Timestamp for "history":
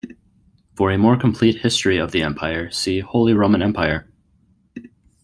1.59-1.97